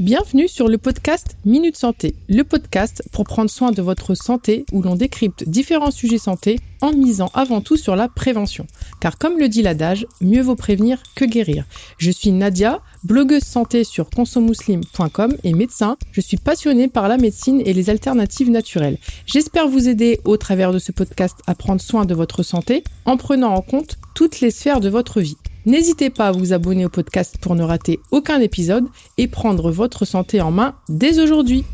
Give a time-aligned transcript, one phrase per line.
[0.00, 4.82] Bienvenue sur le podcast Minute Santé, le podcast pour prendre soin de votre santé où
[4.82, 8.66] l'on décrypte différents sujets santé en misant avant tout sur la prévention.
[9.00, 11.64] Car comme le dit l'adage, mieux vaut prévenir que guérir.
[11.98, 15.96] Je suis Nadia, blogueuse santé sur consomuslim.com et médecin.
[16.10, 18.98] Je suis passionnée par la médecine et les alternatives naturelles.
[19.26, 23.16] J'espère vous aider au travers de ce podcast à prendre soin de votre santé en
[23.16, 25.36] prenant en compte toutes les sphères de votre vie.
[25.66, 28.86] N'hésitez pas à vous abonner au podcast pour ne rater aucun épisode
[29.16, 31.64] et prendre votre santé en main dès aujourd'hui.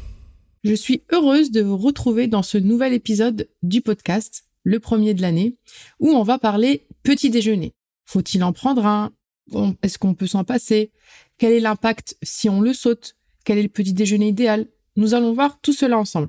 [0.62, 5.23] Je suis heureuse de vous retrouver dans ce nouvel épisode du podcast, le premier de
[5.23, 5.56] l'année,
[5.98, 7.74] où on va parler petit déjeuner.
[8.06, 9.10] Faut-il en prendre un?
[9.82, 10.93] Est-ce qu'on peut s'en passer?
[11.37, 13.16] Quel est l'impact si on le saute?
[13.45, 14.68] Quel est le petit déjeuner idéal?
[14.95, 16.29] Nous allons voir tout cela ensemble.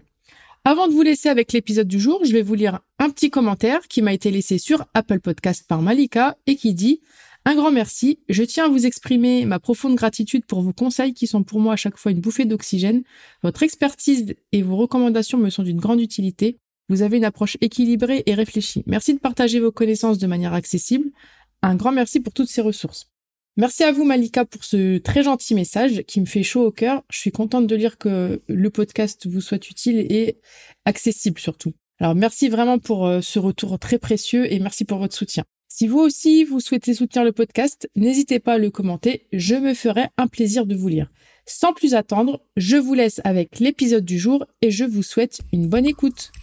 [0.64, 3.88] Avant de vous laisser avec l'épisode du jour, je vais vous lire un petit commentaire
[3.88, 7.02] qui m'a été laissé sur Apple Podcast par Malika et qui dit
[7.46, 8.20] un grand merci.
[8.30, 11.74] Je tiens à vous exprimer ma profonde gratitude pour vos conseils qui sont pour moi
[11.74, 13.04] à chaque fois une bouffée d'oxygène.
[13.42, 16.60] Votre expertise et vos recommandations me sont d'une grande utilité.
[16.90, 18.84] Vous avez une approche équilibrée et réfléchie.
[18.86, 21.10] Merci de partager vos connaissances de manière accessible.
[21.62, 23.08] Un grand merci pour toutes ces ressources.
[23.58, 27.04] Merci à vous Malika pour ce très gentil message qui me fait chaud au cœur.
[27.12, 30.40] Je suis contente de lire que le podcast vous soit utile et
[30.86, 31.74] accessible surtout.
[32.00, 35.44] Alors merci vraiment pour euh, ce retour très précieux et merci pour votre soutien.
[35.74, 39.74] Si vous aussi, vous souhaitez soutenir le podcast, n'hésitez pas à le commenter, je me
[39.74, 41.10] ferai un plaisir de vous lire.
[41.46, 45.70] Sans plus attendre, je vous laisse avec l'épisode du jour et je vous souhaite une
[45.70, 46.34] bonne écoute.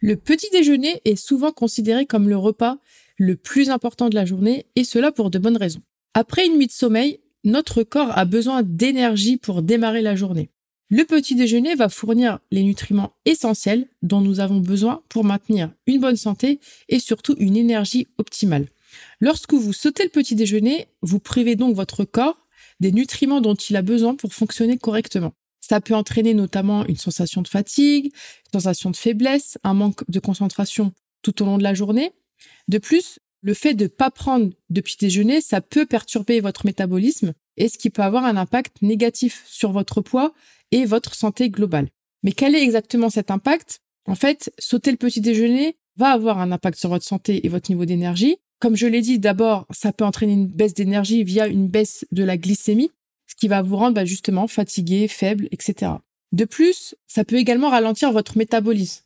[0.00, 2.78] Le petit déjeuner est souvent considéré comme le repas
[3.18, 5.82] le plus important de la journée et cela pour de bonnes raisons.
[6.14, 10.48] Après une nuit de sommeil, notre corps a besoin d'énergie pour démarrer la journée.
[10.90, 16.00] Le petit déjeuner va fournir les nutriments essentiels dont nous avons besoin pour maintenir une
[16.00, 18.68] bonne santé et surtout une énergie optimale.
[19.20, 22.38] Lorsque vous sautez le petit déjeuner, vous privez donc votre corps
[22.80, 25.34] des nutriments dont il a besoin pour fonctionner correctement.
[25.60, 30.20] Ça peut entraîner notamment une sensation de fatigue, une sensation de faiblesse, un manque de
[30.20, 32.12] concentration tout au long de la journée.
[32.68, 36.64] De plus, le fait de ne pas prendre de petit déjeuner, ça peut perturber votre
[36.64, 40.32] métabolisme et ce qui peut avoir un impact négatif sur votre poids
[40.72, 41.88] et votre santé globale.
[42.22, 43.80] Mais quel est exactement cet impact?
[44.06, 47.70] En fait, sauter le petit déjeuner va avoir un impact sur votre santé et votre
[47.70, 48.36] niveau d'énergie.
[48.60, 52.24] Comme je l'ai dit, d'abord, ça peut entraîner une baisse d'énergie via une baisse de
[52.24, 52.90] la glycémie,
[53.26, 55.92] ce qui va vous rendre bah, justement fatigué, faible, etc.
[56.32, 59.02] De plus, ça peut également ralentir votre métabolisme.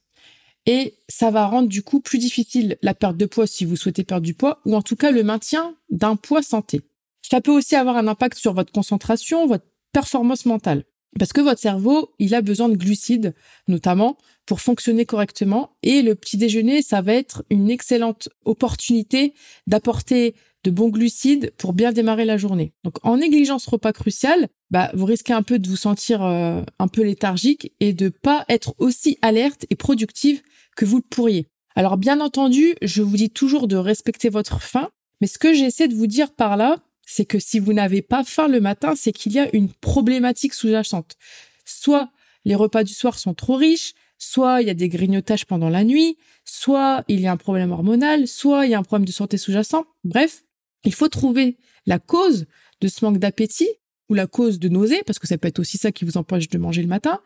[0.67, 4.05] Et ça va rendre du coup plus difficile la perte de poids si vous souhaitez
[4.05, 6.83] perdre du poids, ou en tout cas le maintien d'un poids santé.
[7.29, 10.85] Ça peut aussi avoir un impact sur votre concentration, votre performance mentale.
[11.19, 13.35] Parce que votre cerveau, il a besoin de glucides,
[13.69, 15.77] notamment, pour fonctionner correctement.
[15.83, 19.35] Et le petit déjeuner, ça va être une excellente opportunité
[19.67, 20.35] d'apporter
[20.65, 22.73] de bons glucides pour bien démarrer la journée.
[22.85, 26.63] Donc, en négligeant ce repas crucial, bah, vous risquez un peu de vous sentir euh,
[26.79, 30.41] un peu léthargique et de pas être aussi alerte et productive
[30.77, 31.49] que vous le pourriez.
[31.75, 34.91] Alors, bien entendu, je vous dis toujours de respecter votre faim,
[35.21, 38.25] mais ce que j'essaie de vous dire par là, c'est que si vous n'avez pas
[38.25, 41.17] faim le matin, c'est qu'il y a une problématique sous-jacente.
[41.65, 42.11] Soit
[42.45, 45.85] les repas du soir sont trop riches, soit il y a des grignotages pendant la
[45.85, 49.13] nuit, soit il y a un problème hormonal, soit il y a un problème de
[49.13, 49.85] santé sous-jacent.
[50.05, 50.45] Bref,
[50.85, 52.47] il faut trouver la cause
[52.81, 53.69] de ce manque d'appétit
[54.09, 56.49] ou la cause de nausée, parce que ça peut être aussi ça qui vous empêche
[56.49, 57.21] de manger le matin,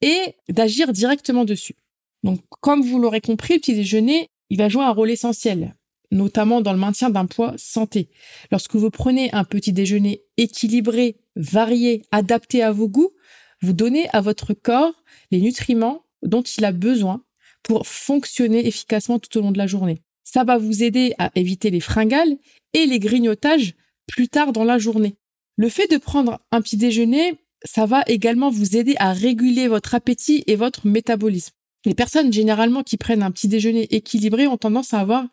[0.00, 1.74] et d'agir directement dessus.
[2.22, 5.74] Donc, comme vous l'aurez compris, le petit déjeuner, il va jouer un rôle essentiel
[6.10, 8.08] notamment dans le maintien d'un poids santé.
[8.50, 13.12] Lorsque vous prenez un petit déjeuner équilibré, varié, adapté à vos goûts,
[13.60, 17.22] vous donnez à votre corps les nutriments dont il a besoin
[17.62, 20.02] pour fonctionner efficacement tout au long de la journée.
[20.24, 22.36] Ça va vous aider à éviter les fringales
[22.72, 23.74] et les grignotages
[24.06, 25.16] plus tard dans la journée.
[25.56, 29.94] Le fait de prendre un petit déjeuner, ça va également vous aider à réguler votre
[29.94, 31.52] appétit et votre métabolisme.
[31.84, 35.26] Les personnes généralement qui prennent un petit déjeuner équilibré ont tendance à avoir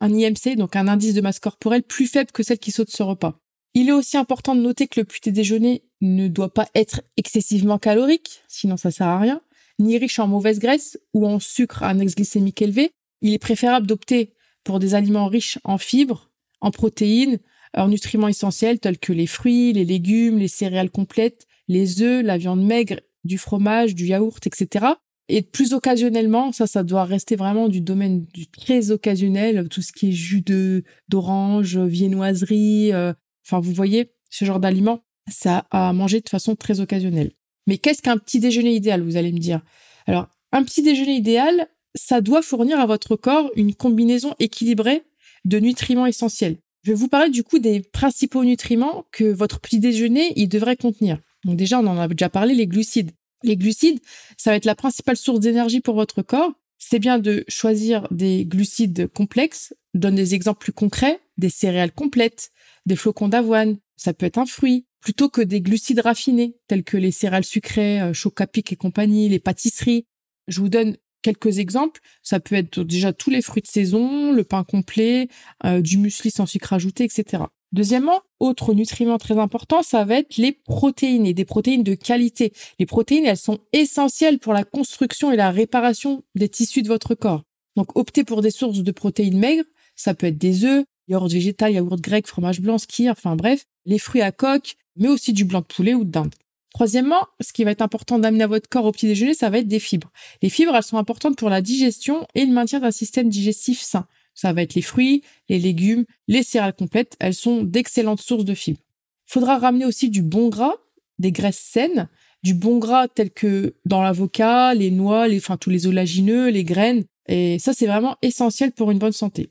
[0.00, 3.02] un IMC, donc un indice de masse corporelle plus faible que celle qui saute ce
[3.02, 3.38] repas.
[3.74, 7.78] Il est aussi important de noter que le petit déjeuner ne doit pas être excessivement
[7.78, 9.40] calorique, sinon ça sert à rien,
[9.78, 12.92] ni riche en mauvaise graisse ou en sucre à index glycémique élevé.
[13.20, 16.30] Il est préférable d'opter pour des aliments riches en fibres,
[16.60, 17.38] en protéines,
[17.76, 22.38] en nutriments essentiels tels que les fruits, les légumes, les céréales complètes, les œufs, la
[22.38, 24.86] viande maigre, du fromage, du yaourt, etc.
[25.28, 29.92] Et plus occasionnellement, ça, ça doit rester vraiment du domaine du très occasionnel, tout ce
[29.92, 33.14] qui est jus de d'orange, viennoiserie, euh,
[33.46, 35.00] enfin vous voyez, ce genre d'aliments,
[35.30, 37.32] ça à manger de façon très occasionnelle.
[37.66, 39.62] Mais qu'est-ce qu'un petit déjeuner idéal, vous allez me dire?
[40.06, 45.04] Alors, un petit déjeuner idéal, ça doit fournir à votre corps une combinaison équilibrée
[45.46, 46.58] de nutriments essentiels.
[46.82, 50.76] Je vais vous parler du coup des principaux nutriments que votre petit déjeuner il devrait
[50.76, 51.18] contenir.
[51.44, 53.12] Donc déjà, on en a déjà parlé, les glucides.
[53.44, 54.00] Les glucides,
[54.36, 56.52] ça va être la principale source d'énergie pour votre corps.
[56.78, 59.74] C'est bien de choisir des glucides complexes.
[59.94, 62.50] Donne des exemples plus concrets, des céréales complètes,
[62.86, 66.96] des flocons d'avoine, ça peut être un fruit, plutôt que des glucides raffinés, tels que
[66.96, 70.06] les céréales sucrées, euh, chocapic et compagnie, les pâtisseries.
[70.48, 72.00] Je vous donne quelques exemples.
[72.22, 75.28] Ça peut être déjà tous les fruits de saison, le pain complet,
[75.64, 77.44] euh, du muesli sans sucre ajouté, etc.
[77.74, 82.52] Deuxièmement, autre nutriment très important, ça va être les protéines et des protéines de qualité.
[82.78, 87.16] Les protéines, elles sont essentielles pour la construction et la réparation des tissus de votre
[87.16, 87.42] corps.
[87.74, 89.64] Donc, optez pour des sources de protéines maigres.
[89.96, 93.98] Ça peut être des œufs, yaourt végétal, yaourt grec, fromage blanc, skier, enfin bref, les
[93.98, 96.34] fruits à coque, mais aussi du blanc de poulet ou de dinde.
[96.74, 99.58] Troisièmement, ce qui va être important d'amener à votre corps au petit déjeuner, ça va
[99.58, 100.12] être des fibres.
[100.42, 104.06] Les fibres, elles sont importantes pour la digestion et le maintien d'un système digestif sain.
[104.34, 107.16] Ça va être les fruits, les légumes, les céréales complètes.
[107.20, 108.80] Elles sont d'excellentes sources de fibres.
[109.26, 110.74] Faudra ramener aussi du bon gras,
[111.18, 112.08] des graisses saines,
[112.42, 116.64] du bon gras tel que dans l'avocat, les noix, les, enfin tous les oléagineux, les
[116.64, 117.04] graines.
[117.28, 119.50] Et ça, c'est vraiment essentiel pour une bonne santé.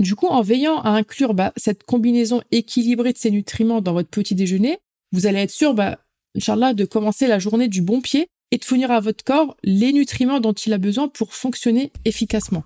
[0.00, 4.10] Du coup, en veillant à inclure bah, cette combinaison équilibrée de ces nutriments dans votre
[4.10, 4.78] petit déjeuner,
[5.12, 5.98] vous allez être sûr, bah,
[6.36, 9.92] Inch'Allah, de commencer la journée du bon pied et de fournir à votre corps les
[9.92, 12.64] nutriments dont il a besoin pour fonctionner efficacement.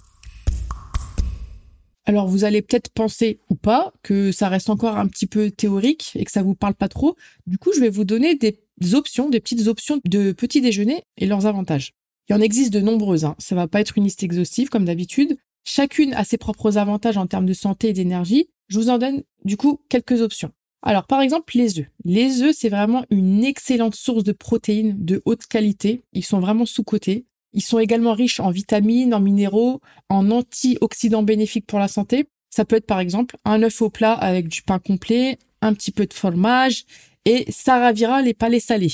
[2.08, 6.12] Alors vous allez peut-être penser ou pas que ça reste encore un petit peu théorique
[6.14, 7.16] et que ça vous parle pas trop.
[7.46, 8.58] Du coup, je vais vous donner des
[8.94, 11.92] options, des petites options de petit déjeuner et leurs avantages.
[12.30, 13.34] Il en existe de nombreuses, hein.
[13.38, 15.36] ça va pas être une liste exhaustive comme d'habitude.
[15.64, 18.48] Chacune a ses propres avantages en termes de santé et d'énergie.
[18.68, 20.52] Je vous en donne du coup quelques options.
[20.80, 21.88] Alors par exemple les œufs.
[22.04, 26.04] Les œufs c'est vraiment une excellente source de protéines de haute qualité.
[26.14, 27.26] Ils sont vraiment sous-cotés.
[27.58, 32.28] Ils sont également riches en vitamines, en minéraux, en antioxydants bénéfiques pour la santé.
[32.50, 35.90] Ça peut être par exemple un œuf au plat avec du pain complet, un petit
[35.90, 36.84] peu de fromage
[37.24, 38.92] et ça ravira les palais salés.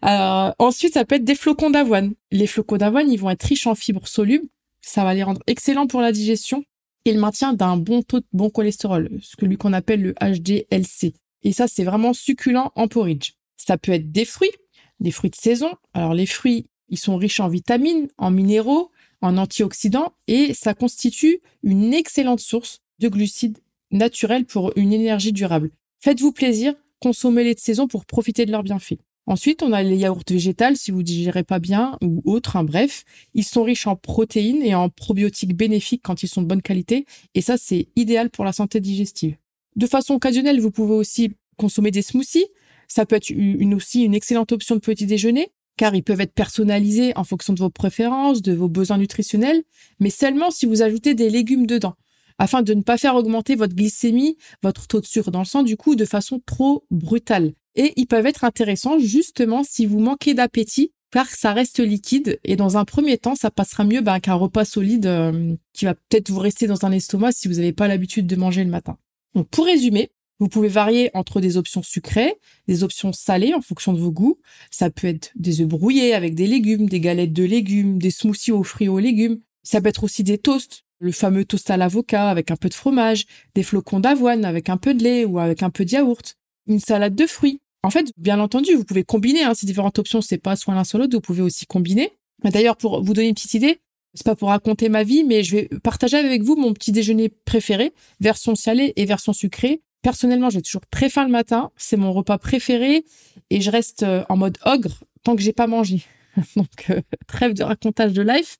[0.00, 2.14] Alors, ensuite, ça peut être des flocons d'avoine.
[2.30, 4.46] Les flocons d'avoine, ils vont être riches en fibres solubles.
[4.80, 6.62] Ça va les rendre excellents pour la digestion
[7.04, 10.14] et le maintien d'un bon taux de bon cholestérol, ce que lui qu'on appelle le
[10.20, 11.14] HDLC.
[11.42, 13.32] Et ça, c'est vraiment succulent en porridge.
[13.56, 14.52] Ça peut être des fruits,
[15.00, 15.72] des fruits de saison.
[15.94, 18.90] Alors les fruits, ils sont riches en vitamines, en minéraux,
[19.22, 23.58] en antioxydants et ça constitue une excellente source de glucides
[23.90, 25.70] naturels pour une énergie durable.
[26.00, 28.98] Faites-vous plaisir, consommez-les de saison pour profiter de leurs bienfaits.
[29.28, 33.04] Ensuite, on a les yaourts végétales si vous digérez pas bien ou autre, hein, bref.
[33.34, 37.06] Ils sont riches en protéines et en probiotiques bénéfiques quand ils sont de bonne qualité
[37.34, 39.36] et ça, c'est idéal pour la santé digestive.
[39.74, 42.46] De façon occasionnelle, vous pouvez aussi consommer des smoothies.
[42.88, 43.32] Ça peut être
[43.74, 47.58] aussi une excellente option de petit déjeuner car ils peuvent être personnalisés en fonction de
[47.58, 49.62] vos préférences, de vos besoins nutritionnels,
[50.00, 51.94] mais seulement si vous ajoutez des légumes dedans,
[52.38, 55.62] afin de ne pas faire augmenter votre glycémie, votre taux de sucre dans le sang,
[55.62, 57.52] du coup, de façon trop brutale.
[57.74, 62.56] Et ils peuvent être intéressants justement si vous manquez d'appétit, car ça reste liquide, et
[62.56, 66.30] dans un premier temps, ça passera mieux ben, qu'un repas solide euh, qui va peut-être
[66.30, 68.98] vous rester dans un estomac si vous n'avez pas l'habitude de manger le matin.
[69.34, 72.34] Donc pour résumer, vous pouvez varier entre des options sucrées,
[72.68, 74.38] des options salées en fonction de vos goûts.
[74.70, 78.52] Ça peut être des œufs brouillés avec des légumes, des galettes de légumes, des smoothies
[78.52, 79.40] aux fruits aux légumes.
[79.62, 82.74] Ça peut être aussi des toasts, le fameux toast à l'avocat avec un peu de
[82.74, 86.36] fromage, des flocons d'avoine avec un peu de lait ou avec un peu de yaourt,
[86.66, 87.60] une salade de fruits.
[87.82, 90.20] En fait, bien entendu, vous pouvez combiner hein, ces différentes options.
[90.20, 91.16] C'est pas soit l'un soit l'autre.
[91.16, 92.10] Vous pouvez aussi combiner.
[92.42, 93.78] D'ailleurs, pour vous donner une petite idée,
[94.14, 97.28] c'est pas pour raconter ma vie, mais je vais partager avec vous mon petit déjeuner
[97.28, 99.82] préféré, version salée et version sucrée.
[100.06, 101.72] Personnellement, j'ai toujours très faim le matin.
[101.76, 103.04] C'est mon repas préféré
[103.50, 106.04] et je reste euh, en mode ogre tant que j'ai pas mangé.
[106.54, 108.58] Donc, euh, trêve de racontage de life.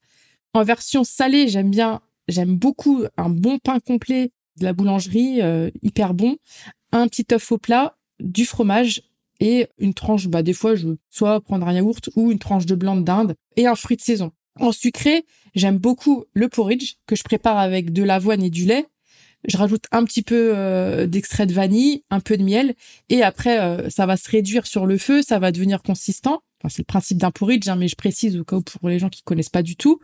[0.55, 5.71] En version salée, j'aime bien, j'aime beaucoup un bon pain complet de la boulangerie, euh,
[5.83, 6.37] hyper bon,
[6.91, 9.03] un petit œuf au plat, du fromage
[9.39, 12.67] et une tranche, bah, des fois, je veux soit prendre un yaourt ou une tranche
[12.67, 14.33] de blanc de dinde et un fruit de saison.
[14.59, 15.25] En sucré,
[15.55, 18.89] j'aime beaucoup le porridge que je prépare avec de l'avoine et du lait
[19.47, 22.75] je rajoute un petit peu euh, d'extrait de vanille, un peu de miel,
[23.09, 26.43] et après euh, ça va se réduire sur le feu, ça va devenir consistant.
[26.61, 29.09] Enfin, c'est le principe d'un porridge, hein, mais je précise au cas pour les gens
[29.09, 30.01] qui connaissent pas du tout.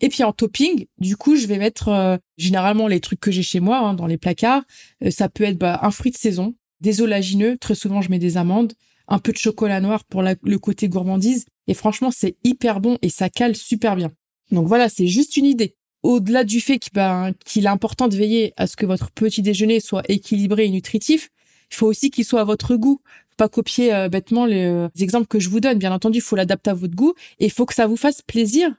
[0.00, 3.42] Et puis en topping, du coup, je vais mettre euh, généralement les trucs que j'ai
[3.42, 4.62] chez moi hein, dans les placards.
[5.10, 7.56] ça peut être bah, un fruit de saison, des oléagineux.
[7.58, 8.74] Très souvent, je mets des amandes,
[9.08, 11.46] un peu de chocolat noir pour le côté gourmandise.
[11.68, 14.12] Et franchement, c'est hyper bon et ça cale super bien.
[14.50, 18.52] Donc voilà, c'est juste une idée au-delà du fait ben, qu'il est important de veiller
[18.56, 21.30] à ce que votre petit déjeuner soit équilibré et nutritif,
[21.72, 23.00] il faut aussi qu'il soit à votre goût.
[23.30, 25.78] Faut pas copier euh, bêtement les, euh, les, exemples que je vous donne.
[25.78, 28.22] Bien entendu, il faut l'adapter à votre goût et il faut que ça vous fasse
[28.22, 28.70] plaisir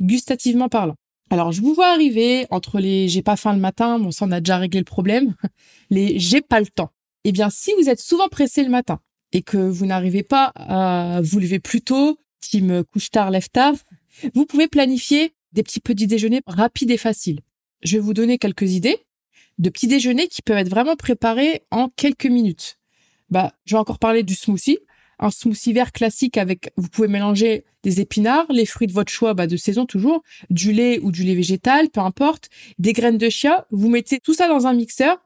[0.00, 0.96] gustativement parlant.
[1.30, 4.32] Alors, je vous vois arriver entre les j'ai pas faim le matin, bon, ça on
[4.32, 5.34] a déjà réglé le problème,
[5.90, 6.90] les j'ai pas le temps.
[7.24, 8.98] Eh bien, si vous êtes souvent pressé le matin
[9.32, 12.18] et que vous n'arrivez pas à vous lever plus tôt,
[12.60, 13.74] me couche tard, lève tard,
[14.34, 17.40] vous pouvez planifier des petits petits déjeuners rapides et faciles.
[17.82, 18.98] Je vais vous donner quelques idées
[19.58, 22.78] de petits déjeuners qui peuvent être vraiment préparés en quelques minutes.
[23.30, 24.78] Bah, je vais encore parler du smoothie.
[25.18, 29.34] Un smoothie vert classique avec, vous pouvez mélanger des épinards, les fruits de votre choix,
[29.34, 33.28] bah, de saison toujours, du lait ou du lait végétal, peu importe, des graines de
[33.28, 33.66] chia.
[33.70, 35.22] Vous mettez tout ça dans un mixeur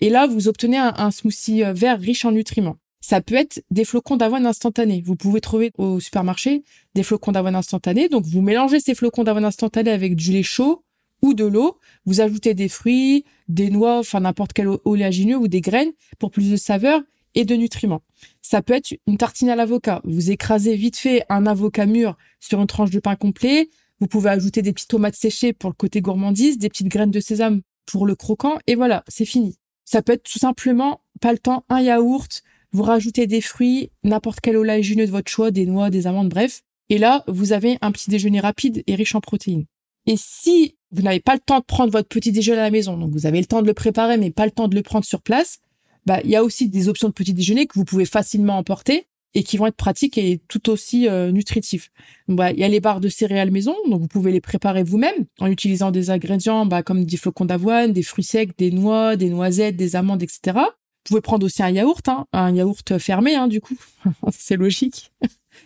[0.00, 2.78] et là, vous obtenez un smoothie euh, vert riche en nutriments.
[3.00, 5.02] Ça peut être des flocons d'avoine instantanés.
[5.04, 6.62] Vous pouvez trouver au supermarché
[6.94, 8.08] des flocons d'avoine instantanés.
[8.08, 10.84] Donc, vous mélangez ces flocons d'avoine instantanés avec du lait chaud
[11.22, 11.78] ou de l'eau.
[12.04, 16.50] Vous ajoutez des fruits, des noix, enfin n'importe quel oléagineux ou des graines pour plus
[16.50, 17.00] de saveur
[17.34, 18.02] et de nutriments.
[18.42, 20.00] Ça peut être une tartine à l'avocat.
[20.04, 23.70] Vous écrasez vite fait un avocat mûr sur une tranche de pain complet.
[24.00, 27.20] Vous pouvez ajouter des petites tomates séchées pour le côté gourmandise, des petites graines de
[27.20, 29.56] sésame pour le croquant et voilà, c'est fini.
[29.84, 32.42] Ça peut être tout simplement, pas le temps, un yaourt,
[32.72, 36.62] vous rajoutez des fruits, n'importe quel oléagineux de votre choix, des noix, des amandes, bref.
[36.88, 39.64] Et là, vous avez un petit déjeuner rapide et riche en protéines.
[40.06, 42.96] Et si vous n'avez pas le temps de prendre votre petit déjeuner à la maison,
[42.96, 45.04] donc vous avez le temps de le préparer, mais pas le temps de le prendre
[45.04, 45.58] sur place,
[46.06, 49.06] bah, il y a aussi des options de petit déjeuner que vous pouvez facilement emporter
[49.34, 51.90] et qui vont être pratiques et tout aussi euh, nutritifs.
[52.26, 55.26] Bah, il y a les barres de céréales maison, donc vous pouvez les préparer vous-même
[55.38, 59.30] en utilisant des ingrédients bah, comme des flocons d'avoine, des fruits secs, des noix, des
[59.30, 60.58] noisettes, des amandes, etc.
[61.10, 63.76] Vous pouvez prendre aussi un yaourt, hein, un yaourt fermé, hein, du coup,
[64.30, 65.10] c'est logique.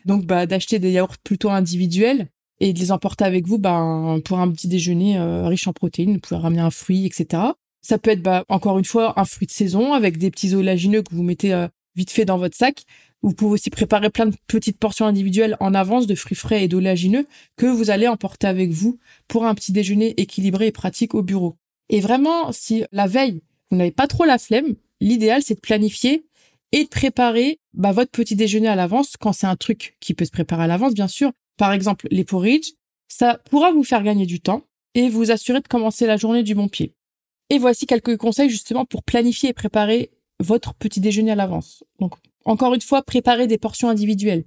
[0.07, 2.29] Donc, bah, d'acheter des yaourts plutôt individuels
[2.61, 6.15] et de les emporter avec vous, bah, pour un petit déjeuner euh, riche en protéines.
[6.15, 7.43] Vous pouvez ramener un fruit, etc.
[7.83, 11.03] Ça peut être, bah, encore une fois, un fruit de saison avec des petits oléagineux
[11.03, 12.85] que vous mettez euh, vite fait dans votre sac.
[13.21, 16.69] Vous pouvez aussi préparer plein de petites portions individuelles en avance de fruits frais et
[16.69, 17.27] d'oléagineux
[17.59, 18.99] que vous allez emporter avec vous
[19.29, 21.59] pour un petit déjeuner équilibré et pratique au bureau.
[21.91, 24.75] Et vraiment, si la veille, vous n'avez pas trop la flemme,
[25.05, 26.27] l'idéal, c'est de planifier
[26.73, 30.25] et de préparer bah, votre petit déjeuner à l'avance quand c'est un truc qui peut
[30.25, 31.31] se préparer à l'avance, bien sûr.
[31.57, 32.73] Par exemple, les porridge,
[33.07, 34.63] ça pourra vous faire gagner du temps
[34.95, 36.95] et vous assurer de commencer la journée du bon pied.
[37.51, 41.85] Et voici quelques conseils justement pour planifier et préparer votre petit déjeuner à l'avance.
[42.01, 44.45] Donc, encore une fois, préparez des portions individuelles.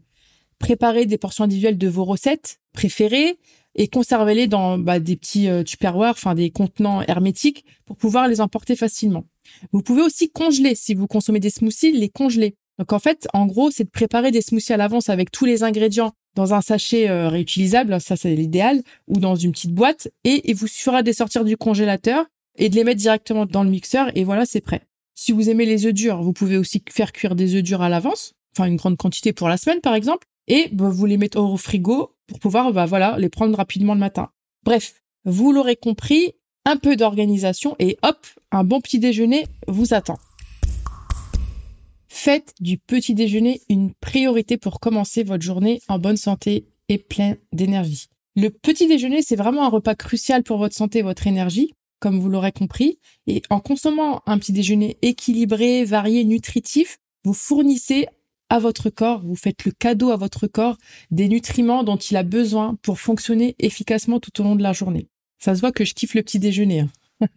[0.60, 3.38] Préparez des portions individuelles de vos recettes préférées
[3.76, 8.42] et conservez-les dans bah, des petits euh, tupperwares, enfin des contenants hermétiques pour pouvoir les
[8.42, 9.26] emporter facilement.
[9.72, 12.56] Vous pouvez aussi congeler si vous consommez des smoothies, les congeler.
[12.78, 15.64] Donc en fait, en gros, c'est de préparer des smoothies à l'avance avec tous les
[15.64, 20.48] ingrédients dans un sachet euh, réutilisable, ça c'est l'idéal, ou dans une petite boîte, et
[20.50, 22.26] il vous suffira de les sortir du congélateur
[22.60, 24.82] et de les mettre directement dans le mixeur, et voilà, c'est prêt.
[25.16, 27.90] Si vous aimez les œufs durs, vous pouvez aussi faire cuire des œufs durs à
[27.90, 31.40] l'avance, enfin une grande quantité pour la semaine par exemple, et bah, vous les mettez
[31.40, 34.30] au frigo pour pouvoir bah, voilà, les prendre rapidement le matin.
[34.64, 36.34] Bref, vous l'aurez compris,
[36.66, 40.20] un peu d'organisation et hop, un bon petit déjeuner vous attend.
[42.08, 47.36] Faites du petit déjeuner une priorité pour commencer votre journée en bonne santé et plein
[47.54, 48.10] d'énergie.
[48.36, 52.20] Le petit déjeuner, c'est vraiment un repas crucial pour votre santé et votre énergie, comme
[52.20, 53.00] vous l'aurez compris.
[53.28, 58.08] Et en consommant un petit déjeuner équilibré, varié, nutritif, vous fournissez
[58.50, 60.78] à votre corps, vous faites le cadeau à votre corps
[61.12, 65.08] des nutriments dont il a besoin pour fonctionner efficacement tout au long de la journée.
[65.38, 66.82] Ça se voit que je kiffe le petit déjeuner.
[67.22, 67.28] Hein.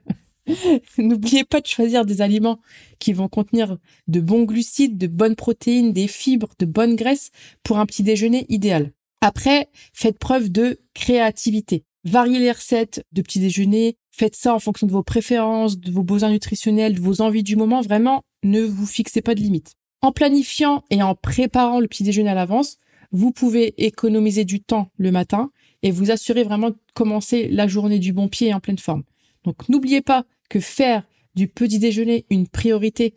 [0.98, 2.60] N'oubliez pas de choisir des aliments
[2.98, 3.78] qui vont contenir
[4.08, 7.30] de bons glucides, de bonnes protéines, des fibres, de bonnes graisses
[7.62, 8.92] pour un petit déjeuner idéal.
[9.20, 11.84] Après, faites preuve de créativité.
[12.04, 13.96] Variez les recettes de petit déjeuner.
[14.10, 17.56] Faites ça en fonction de vos préférences, de vos besoins nutritionnels, de vos envies du
[17.56, 17.82] moment.
[17.82, 19.74] Vraiment, ne vous fixez pas de limites.
[20.02, 22.78] En planifiant et en préparant le petit déjeuner à l'avance,
[23.12, 25.50] vous pouvez économiser du temps le matin
[25.82, 29.02] et vous assurer vraiment de commencer la journée du bon pied et en pleine forme.
[29.44, 31.02] Donc n'oubliez pas que faire
[31.34, 33.14] du petit déjeuner une priorité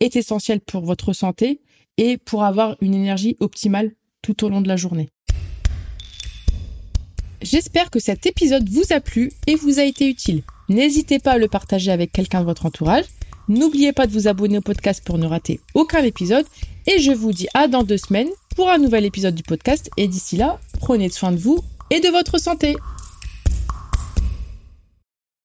[0.00, 1.60] est essentiel pour votre santé
[1.98, 3.92] et pour avoir une énergie optimale
[4.22, 5.08] tout au long de la journée.
[7.42, 10.42] J'espère que cet épisode vous a plu et vous a été utile.
[10.68, 13.04] N'hésitez pas à le partager avec quelqu'un de votre entourage.
[13.48, 16.46] N'oubliez pas de vous abonner au podcast pour ne rater aucun épisode.
[16.88, 19.90] Et je vous dis à dans deux semaines pour un nouvel épisode du podcast.
[19.96, 22.76] Et d'ici là, prenez soin de vous et de votre santé.